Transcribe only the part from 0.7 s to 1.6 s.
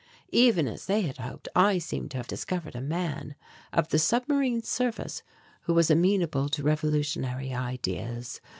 they had hoped,